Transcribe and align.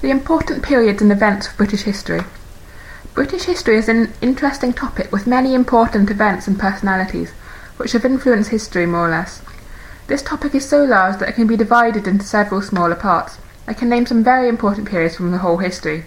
The 0.00 0.10
important 0.10 0.62
periods 0.62 1.02
and 1.02 1.12
events 1.12 1.46
of 1.46 1.58
British 1.58 1.82
history. 1.82 2.22
British 3.12 3.42
history 3.42 3.76
is 3.76 3.86
an 3.86 4.14
interesting 4.22 4.72
topic 4.72 5.12
with 5.12 5.26
many 5.26 5.52
important 5.52 6.10
events 6.10 6.48
and 6.48 6.58
personalities, 6.58 7.32
which 7.76 7.92
have 7.92 8.06
influenced 8.06 8.48
history 8.48 8.86
more 8.86 9.08
or 9.08 9.10
less. 9.10 9.42
This 10.06 10.22
topic 10.22 10.54
is 10.54 10.66
so 10.66 10.84
large 10.84 11.18
that 11.18 11.28
it 11.28 11.34
can 11.34 11.46
be 11.46 11.56
divided 11.56 12.06
into 12.06 12.24
several 12.24 12.62
smaller 12.62 12.94
parts. 12.94 13.36
I 13.66 13.74
can 13.74 13.90
name 13.90 14.06
some 14.06 14.24
very 14.24 14.48
important 14.48 14.88
periods 14.88 15.16
from 15.16 15.32
the 15.32 15.38
whole 15.38 15.58
history. 15.58 16.04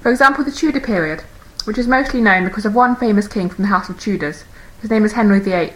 For 0.00 0.10
example, 0.10 0.42
the 0.42 0.50
Tudor 0.50 0.80
period, 0.80 1.20
which 1.64 1.76
is 1.76 1.86
mostly 1.86 2.22
known 2.22 2.44
because 2.44 2.64
of 2.64 2.74
one 2.74 2.96
famous 2.96 3.28
king 3.28 3.50
from 3.50 3.64
the 3.64 3.68
House 3.68 3.90
of 3.90 4.00
Tudors. 4.00 4.44
His 4.80 4.88
name 4.88 5.04
is 5.04 5.12
Henry 5.12 5.40
VIII. 5.40 5.74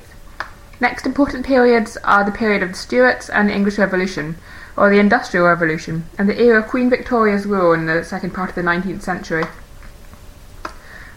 Next 0.80 1.05
important 1.05 1.45
periods 1.45 1.98
are 2.03 2.25
the 2.25 2.30
period 2.30 2.62
of 2.62 2.71
the 2.71 2.79
Stuarts 2.79 3.29
and 3.29 3.46
the 3.46 3.55
English 3.55 3.77
Revolution, 3.77 4.37
or 4.79 4.89
the 4.89 5.01
Industrial 5.01 5.47
Revolution, 5.47 6.05
and 6.17 6.29
the 6.29 6.41
era 6.41 6.61
of 6.61 6.69
Queen 6.69 6.89
Victoria's 6.89 7.47
rule 7.47 7.73
in 7.73 7.87
the 7.87 8.05
second 8.05 8.33
part 8.33 8.51
of 8.51 8.55
the 8.55 8.63
19th 8.63 9.03
century. 9.03 9.45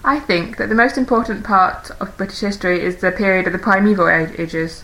I 0.04 0.20
think 0.20 0.58
that 0.58 0.68
the 0.68 0.76
most 0.76 0.98
important 0.98 1.44
part 1.44 1.92
of 2.00 2.18
British 2.18 2.40
history 2.40 2.82
is 2.82 2.98
the 2.98 3.12
period 3.12 3.46
of 3.46 3.54
the 3.54 3.60
primeval 3.60 4.10
ages, 4.10 4.82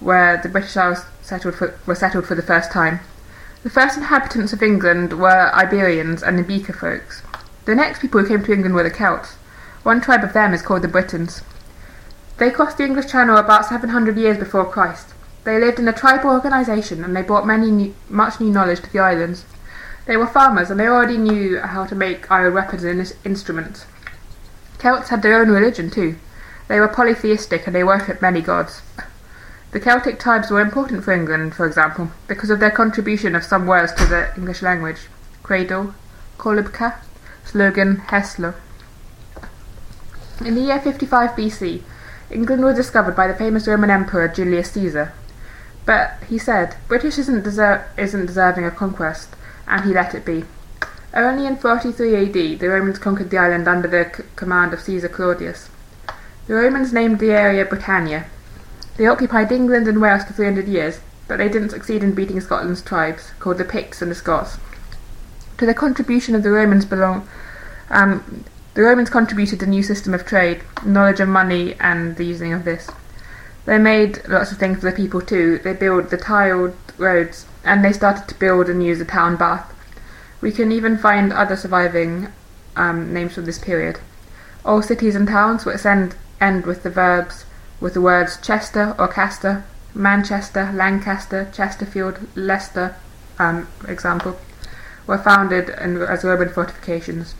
where 0.00 0.38
the 0.38 0.48
British 0.48 0.74
Isles 0.74 1.04
settled 1.20 1.54
for, 1.54 1.78
were 1.84 1.94
settled 1.94 2.26
for 2.26 2.34
the 2.34 2.42
first 2.42 2.72
time. 2.72 3.00
The 3.62 3.70
first 3.70 3.98
inhabitants 3.98 4.54
of 4.54 4.62
England 4.62 5.18
were 5.18 5.50
Iberians 5.54 6.22
and 6.22 6.38
Nbeca 6.38 6.74
folks. 6.74 7.22
The 7.66 7.74
next 7.74 8.00
people 8.00 8.20
who 8.20 8.28
came 8.28 8.44
to 8.44 8.52
England 8.52 8.74
were 8.74 8.82
the 8.82 8.90
Celts. 8.90 9.34
One 9.82 10.00
tribe 10.00 10.24
of 10.24 10.32
them 10.32 10.54
is 10.54 10.62
called 10.62 10.82
the 10.82 10.88
Britons. 10.88 11.42
They 12.38 12.50
crossed 12.50 12.78
the 12.78 12.84
English 12.84 13.06
Channel 13.10 13.36
about 13.36 13.66
700 13.66 14.16
years 14.16 14.38
before 14.38 14.64
Christ. 14.64 15.12
They 15.44 15.58
lived 15.60 15.78
in 15.78 15.86
a 15.88 15.92
tribal 15.92 16.30
organisation 16.30 17.04
and 17.04 17.14
they 17.14 17.22
brought 17.22 17.46
many 17.46 17.70
new, 17.70 17.94
much 18.08 18.40
new 18.40 18.50
knowledge 18.50 18.80
to 18.80 18.92
the 18.92 18.98
islands. 18.98 19.44
They 20.06 20.16
were 20.16 20.26
farmers 20.26 20.70
and 20.70 20.80
they 20.80 20.86
already 20.88 21.18
knew 21.18 21.60
how 21.60 21.84
to 21.84 21.94
make 21.94 22.30
iron 22.30 22.54
weapons 22.54 22.82
and 22.82 23.12
instruments. 23.24 23.86
Celts 24.78 25.10
had 25.10 25.22
their 25.22 25.40
own 25.40 25.50
religion 25.50 25.90
too. 25.90 26.16
They 26.68 26.80
were 26.80 26.88
polytheistic 26.88 27.66
and 27.66 27.74
they 27.74 27.84
worshipped 27.84 28.22
many 28.22 28.40
gods. 28.40 28.82
The 29.72 29.80
Celtic 29.80 30.18
tribes 30.18 30.50
were 30.50 30.60
important 30.60 31.04
for 31.04 31.12
England, 31.12 31.54
for 31.54 31.66
example, 31.66 32.10
because 32.26 32.48
of 32.48 32.60
their 32.60 32.70
contribution 32.70 33.34
of 33.34 33.44
some 33.44 33.66
words 33.66 33.92
to 33.94 34.06
the 34.06 34.30
English 34.36 34.62
language. 34.62 35.08
Cradle, 35.42 35.94
kolybka, 36.38 36.94
slogan, 37.44 37.96
Heslo. 38.08 38.54
In 40.44 40.54
the 40.54 40.62
year 40.62 40.80
55 40.80 41.30
BC, 41.30 41.82
England 42.30 42.64
was 42.64 42.76
discovered 42.76 43.16
by 43.16 43.26
the 43.26 43.34
famous 43.34 43.66
Roman 43.66 43.90
Emperor 43.90 44.28
Julius 44.28 44.70
Caesar. 44.72 45.12
But 45.86 46.14
he 46.28 46.38
said, 46.38 46.76
British 46.88 47.18
isn't, 47.18 47.44
deser- 47.44 47.84
isn't 47.96 48.26
deserving 48.26 48.64
of 48.64 48.76
conquest, 48.76 49.28
and 49.66 49.84
he 49.84 49.92
let 49.92 50.14
it 50.14 50.24
be. 50.24 50.44
Only 51.12 51.46
in 51.46 51.56
43 51.56 52.16
AD 52.16 52.58
the 52.58 52.68
Romans 52.68 52.98
conquered 52.98 53.30
the 53.30 53.38
island 53.38 53.68
under 53.68 53.86
the 53.86 54.10
c- 54.16 54.24
command 54.34 54.72
of 54.72 54.80
Caesar 54.80 55.08
Claudius. 55.08 55.68
The 56.46 56.54
Romans 56.54 56.92
named 56.92 57.18
the 57.20 57.30
area 57.30 57.64
Britannia. 57.64 58.26
They 58.96 59.06
occupied 59.06 59.52
England 59.52 59.86
and 59.86 60.00
Wales 60.00 60.24
for 60.24 60.32
300 60.32 60.66
years, 60.66 61.00
but 61.28 61.38
they 61.38 61.48
didn't 61.48 61.70
succeed 61.70 62.02
in 62.02 62.14
beating 62.14 62.40
Scotland's 62.40 62.82
tribes, 62.82 63.32
called 63.38 63.58
the 63.58 63.64
Picts 63.64 64.02
and 64.02 64.10
the 64.10 64.14
Scots. 64.14 64.58
To 65.58 65.66
the 65.66 65.74
contribution 65.74 66.34
of 66.34 66.42
the 66.42 66.50
Romans 66.50 66.84
belong 66.84 67.28
um, 67.90 68.44
the 68.74 68.82
Romans 68.82 69.08
contributed 69.08 69.62
a 69.62 69.66
new 69.66 69.82
system 69.82 70.14
of 70.14 70.26
trade, 70.26 70.62
knowledge 70.84 71.20
of 71.20 71.28
money, 71.28 71.74
and 71.78 72.16
the 72.16 72.24
using 72.24 72.52
of 72.52 72.64
this. 72.64 72.90
They 73.66 73.78
made 73.78 74.26
lots 74.28 74.52
of 74.52 74.58
things 74.58 74.80
for 74.80 74.90
the 74.90 74.96
people 74.96 75.20
too. 75.20 75.58
They 75.58 75.72
built 75.72 76.10
the 76.10 76.16
tiled 76.16 76.76
roads, 76.98 77.46
and 77.64 77.84
they 77.84 77.92
started 77.92 78.28
to 78.28 78.38
build 78.38 78.68
and 78.68 78.84
use 78.84 78.98
the 78.98 79.04
town 79.04 79.36
bath. 79.36 79.72
We 80.40 80.52
can 80.52 80.70
even 80.70 80.98
find 80.98 81.32
other 81.32 81.56
surviving 81.56 82.28
um, 82.76 83.12
names 83.12 83.34
from 83.34 83.46
this 83.46 83.58
period. 83.58 84.00
All 84.64 84.82
cities 84.82 85.14
and 85.14 85.26
towns 85.28 85.64
which 85.64 85.86
end, 85.86 86.16
end 86.40 86.66
with 86.66 86.82
the 86.82 86.90
verbs 86.90 87.46
with 87.80 87.94
the 87.94 88.00
words 88.00 88.38
Chester 88.40 88.94
or 88.98 89.08
Castor, 89.08 89.64
Manchester, 89.94 90.70
Lancaster, 90.74 91.50
Chesterfield, 91.52 92.18
Leicester, 92.34 92.96
um, 93.38 93.68
example, 93.86 94.38
were 95.06 95.18
founded 95.18 95.70
as 95.70 96.24
urban 96.24 96.48
fortifications. 96.48 97.34